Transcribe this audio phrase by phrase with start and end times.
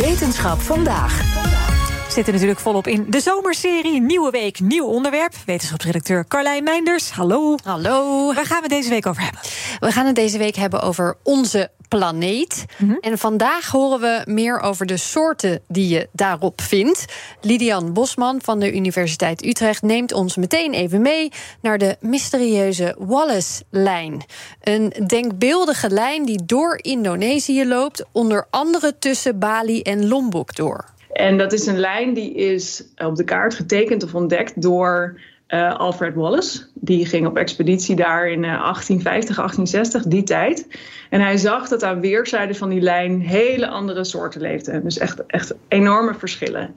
[0.00, 1.18] Wetenschap vandaag.
[2.06, 4.00] We zitten natuurlijk volop in de zomerserie.
[4.00, 5.34] Nieuwe week, nieuw onderwerp.
[5.46, 7.56] Wetenschapsredacteur Carlijn Meinders, hallo.
[7.64, 8.32] Hallo.
[8.34, 9.40] Waar gaan we deze week over hebben?
[9.78, 12.64] We gaan het deze week hebben over onze planeet.
[12.78, 12.94] Mhm.
[13.00, 17.04] En vandaag horen we meer over de soorten die je daarop vindt.
[17.40, 21.28] Lidian Bosman van de Universiteit Utrecht neemt ons meteen even mee
[21.62, 24.24] naar de mysterieuze Wallace-lijn.
[24.60, 30.84] Een denkbeeldige lijn die door Indonesië loopt, onder andere tussen Bali en Lombok door.
[31.12, 35.74] En dat is een lijn die is op de kaart getekend of ontdekt door uh,
[35.76, 36.66] Alfred Wallace.
[36.74, 40.66] Die ging op expeditie daar in uh, 1850, 1860, die tijd.
[41.10, 44.82] En hij zag dat aan weerszijden van die lijn hele andere soorten leefden.
[44.84, 46.74] Dus echt, echt enorme verschillen.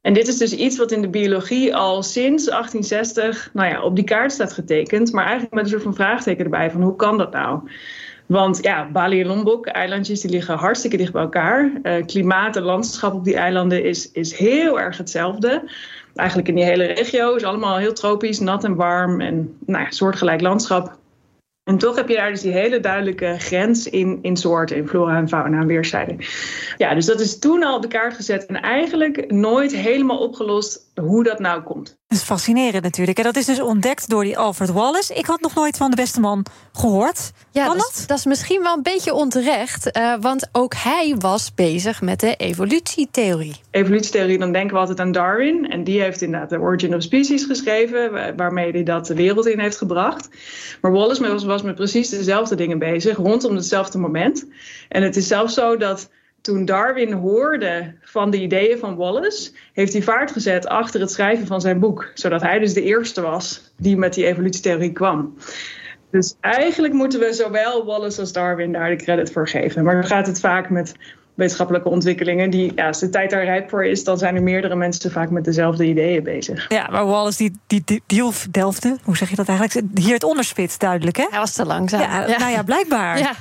[0.00, 3.96] En dit is dus iets wat in de biologie al sinds 1860 nou ja, op
[3.96, 5.12] die kaart staat getekend.
[5.12, 7.68] Maar eigenlijk met een soort van vraagteken erbij van hoe kan dat nou?
[8.26, 11.70] Want ja, Bali en Lombok, eilandjes, die liggen hartstikke dicht bij elkaar.
[11.82, 15.70] Uh, klimaat en landschap op die eilanden is, is heel erg hetzelfde.
[16.14, 19.90] Eigenlijk in die hele regio is allemaal heel tropisch, nat en warm en nou ja,
[19.90, 20.98] soortgelijk landschap.
[21.64, 25.16] En toch heb je daar dus die hele duidelijke grens in, in soorten, in flora
[25.16, 26.18] en fauna aan weerszijden.
[26.76, 30.90] Ja, dus dat is toen al op de kaart gezet en eigenlijk nooit helemaal opgelost
[30.94, 31.98] hoe dat nou komt.
[32.14, 33.18] Dat is fascinerend natuurlijk.
[33.18, 35.14] En dat is dus ontdekt door die Alfred Wallace.
[35.14, 37.32] Ik had nog nooit van de beste man gehoord.
[37.50, 37.92] Ja, dat, dat?
[37.94, 39.96] is- dat is misschien wel een beetje onterecht.
[39.96, 43.54] uh, want ook hij was bezig met de evolutietheorie.
[43.70, 45.70] Evolutietheorie, dan denken we altijd aan Darwin.
[45.70, 49.58] En die heeft inderdaad de Origin of Species geschreven, waarmee hij dat de wereld in
[49.58, 50.28] heeft gebracht.
[50.80, 54.46] Maar Wallace was, was met precies dezelfde dingen bezig, rondom hetzelfde moment.
[54.88, 56.08] En het is zelfs zo dat
[56.44, 61.46] toen Darwin hoorde van de ideeën van Wallace, heeft hij vaart gezet achter het schrijven
[61.46, 62.10] van zijn boek.
[62.14, 65.36] Zodat hij dus de eerste was die met die evolutietheorie kwam.
[66.10, 69.84] Dus eigenlijk moeten we zowel Wallace als Darwin daar de credit voor geven.
[69.84, 70.94] Maar dan gaat het vaak met
[71.34, 74.74] wetenschappelijke ontwikkelingen die, ja, als de tijd daar rijp voor is, dan zijn er meerdere
[74.74, 76.66] mensen vaak met dezelfde ideeën bezig.
[76.68, 79.86] Ja, maar Wallace die, die, die, delfde, hoe zeg je dat eigenlijk?
[79.94, 81.26] Hier het onderspit duidelijk, hè?
[81.30, 82.00] Hij was te langzaam.
[82.00, 83.18] Ja, nou ja, blijkbaar.
[83.18, 83.32] Ja,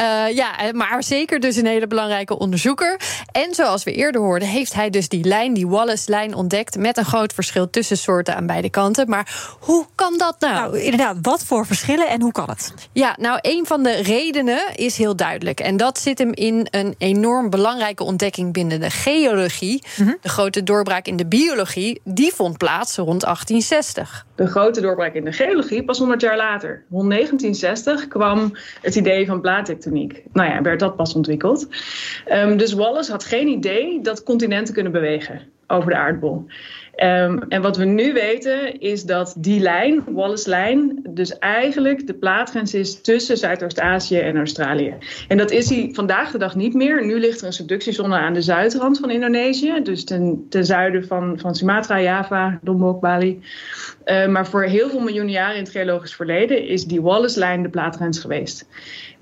[0.00, 3.00] uh, ja, maar zeker dus een hele belangrijke onderzoeker.
[3.32, 6.78] En zoals we eerder hoorden, heeft hij dus die lijn, die Wallace-lijn ontdekt...
[6.78, 9.08] met een groot verschil tussen soorten aan beide kanten.
[9.08, 10.54] Maar hoe kan dat nou?
[10.54, 12.74] Nou, inderdaad, wat voor verschillen en hoe kan het?
[12.92, 15.60] Ja, nou, een van de redenen is heel duidelijk.
[15.60, 19.82] En dat zit hem in een enorm belangrijke ontdekking binnen de geologie.
[19.98, 20.16] Mm -hmm.
[20.20, 24.26] De grote doorbraak in de biologie, die vond plaats rond 1860.
[24.34, 26.84] De grote doorbraak in de geologie pas 100 jaar later.
[26.90, 30.22] Rond 1960 kwam het idee van plaattectoniek.
[30.32, 31.68] Nou ja, werd dat pas ontwikkeld.
[32.32, 36.46] Um, dus Wallace had geen idee dat continenten kunnen bewegen over de aardbol.
[36.96, 42.74] Um, en wat we nu weten is dat die lijn, Wallace-lijn, dus eigenlijk de plaatgrens
[42.74, 44.94] is tussen Zuidoost-Azië en Australië.
[45.28, 47.06] En dat is hij vandaag de dag niet meer.
[47.06, 51.38] Nu ligt er een subductiezone aan de zuidrand van Indonesië, dus ten, ten zuiden van,
[51.38, 53.40] van Sumatra, Java, Lombok, Bali.
[54.04, 57.68] Uh, maar voor heel veel miljoenen jaren in het geologisch verleden is die Wallace-lijn de
[57.68, 58.66] plaatgrens geweest.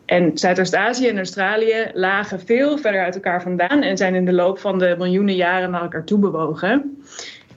[0.09, 4.59] En Zuidoost-Azië en Australië lagen veel verder uit elkaar vandaan en zijn in de loop
[4.59, 7.03] van de miljoenen jaren naar elkaar toe bewogen.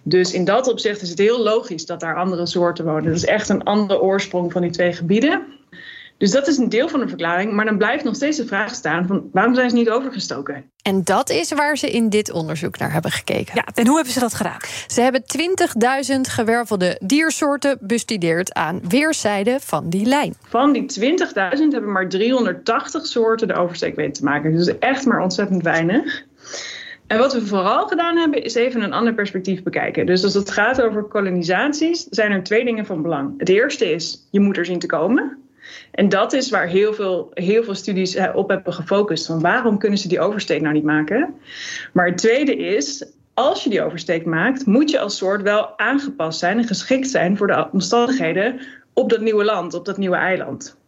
[0.04, 3.04] Dus in dat opzicht is het heel logisch dat daar andere soorten wonen.
[3.04, 5.46] Dat is echt een andere oorsprong van die twee gebieden.
[6.22, 7.52] Dus dat is een deel van de verklaring.
[7.52, 10.72] Maar dan blijft nog steeds de vraag staan: van waarom zijn ze niet overgestoken?
[10.82, 13.52] En dat is waar ze in dit onderzoek naar hebben gekeken.
[13.56, 14.60] Ja, en hoe hebben ze dat gedaan?
[14.88, 15.24] Ze hebben
[16.16, 20.36] 20.000 gewervelde diersoorten bestudeerd aan weerszijden van die lijn.
[20.48, 24.56] Van die 20.000 hebben maar 380 soorten de oversteek weten te maken.
[24.56, 26.24] Dus echt maar ontzettend weinig.
[27.08, 30.06] En wat we vooral gedaan hebben, is even een ander perspectief bekijken.
[30.06, 33.34] Dus als het gaat over kolonisaties, zijn er twee dingen van belang.
[33.38, 35.42] Het eerste is, je moet er zien te komen.
[35.92, 39.26] En dat is waar heel veel, heel veel studies op hebben gefocust.
[39.26, 41.36] Van waarom kunnen ze die oversteek nou niet maken?
[41.94, 46.40] Maar het tweede is, als je die oversteek maakt, moet je als soort wel aangepast
[46.40, 48.60] zijn en geschikt zijn voor de omstandigheden
[48.94, 50.80] op dat nieuwe land, op dat nieuwe eiland.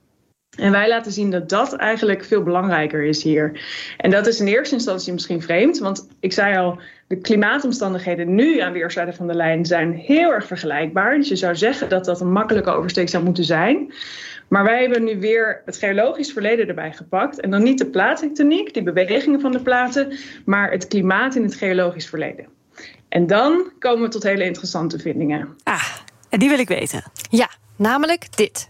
[0.57, 3.61] En wij laten zien dat dat eigenlijk veel belangrijker is hier.
[3.97, 8.59] En dat is in eerste instantie misschien vreemd, want ik zei al, de klimaatomstandigheden nu
[8.59, 11.18] aan weerszijden van de lijn zijn heel erg vergelijkbaar.
[11.18, 13.94] Dus je zou zeggen dat dat een makkelijke oversteek zou moeten zijn.
[14.53, 17.39] Maar wij hebben nu weer het geologisch verleden erbij gepakt.
[17.39, 21.55] En dan niet de plaattectoniek, die bewegingen van de platen, maar het klimaat in het
[21.55, 22.47] geologisch verleden.
[23.09, 25.50] En dan komen we tot hele interessante vindingen.
[25.63, 25.85] Ah,
[26.29, 27.03] en die wil ik weten.
[27.29, 28.67] Ja, namelijk dit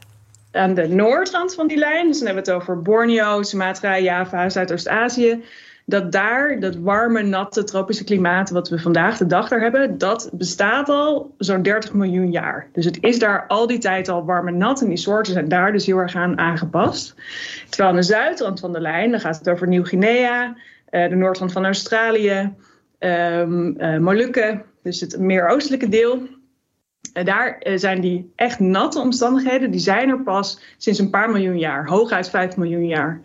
[0.55, 4.49] aan de noordrand van die lijn, dus dan hebben we het over Borneo, Sumatra, Java,
[4.49, 5.43] Zuidoost-Azië,
[5.85, 10.29] dat daar dat warme, natte, tropische klimaat wat we vandaag de dag daar hebben, dat
[10.33, 12.67] bestaat al zo'n 30 miljoen jaar.
[12.73, 15.47] Dus het is daar al die tijd al warm en nat en die soorten zijn
[15.47, 17.15] daar dus heel erg aan aangepast.
[17.69, 20.55] Terwijl aan de zuidrand van de lijn, dan gaat het over Nieuw-Guinea,
[20.89, 22.53] de noordrand van Australië,
[22.99, 26.27] um, Molukken, dus het meer oostelijke deel.
[27.13, 31.87] Daar zijn die echt natte omstandigheden, die zijn er pas sinds een paar miljoen jaar,
[31.87, 33.21] hooguit 5 miljoen jaar.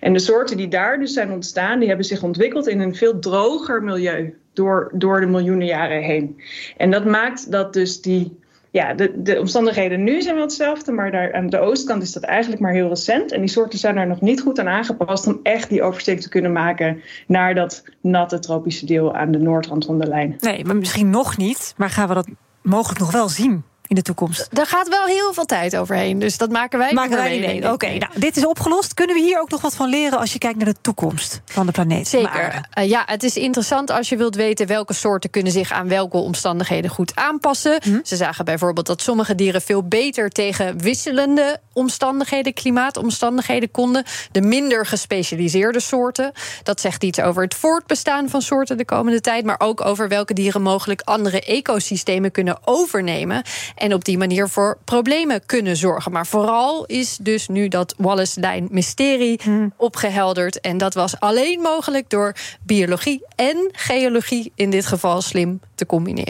[0.00, 3.18] En de soorten die daar dus zijn ontstaan, die hebben zich ontwikkeld in een veel
[3.18, 6.40] droger milieu door, door de miljoenen jaren heen.
[6.76, 8.40] En dat maakt dat dus die
[8.70, 12.22] ja, de, de omstandigheden nu zijn wel hetzelfde, maar daar aan de oostkant is dat
[12.22, 13.32] eigenlijk maar heel recent.
[13.32, 16.28] En die soorten zijn er nog niet goed aan aangepast om echt die oversteek te
[16.28, 20.36] kunnen maken naar dat natte tropische deel aan de noordrand van de lijn.
[20.38, 22.28] Nee, maar misschien nog niet, maar gaan we dat
[22.62, 23.64] mogelijk nog wel zien?
[23.92, 24.48] In de toekomst.
[24.50, 26.18] Daar gaat wel heel veel tijd overheen.
[26.18, 28.94] Dus dat maken wij maken wij niet Oké, nou, dit is opgelost.
[28.94, 31.66] Kunnen we hier ook nog wat van leren als je kijkt naar de toekomst van
[31.66, 32.08] de planeet?
[32.08, 32.68] Zeker.
[32.78, 36.16] Uh, ja, het is interessant als je wilt weten welke soorten kunnen zich aan welke
[36.16, 37.78] omstandigheden goed aanpassen.
[37.82, 37.98] Hm?
[38.02, 44.04] Ze zagen bijvoorbeeld dat sommige dieren veel beter tegen wisselende omstandigheden, klimaatomstandigheden konden.
[44.30, 46.32] De minder gespecialiseerde soorten.
[46.62, 50.34] Dat zegt iets over het voortbestaan van soorten de komende tijd, maar ook over welke
[50.34, 53.42] dieren mogelijk andere ecosystemen kunnen overnemen
[53.82, 56.12] en op die manier voor problemen kunnen zorgen.
[56.12, 59.72] Maar vooral is dus nu dat Wallace-lijn mysterie hmm.
[59.76, 60.60] opgehelderd.
[60.60, 66.28] En dat was alleen mogelijk door biologie en geologie in dit geval slim te combineren.